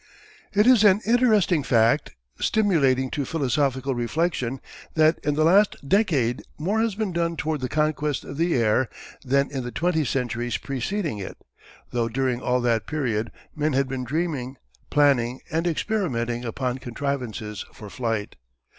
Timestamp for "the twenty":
9.63-10.03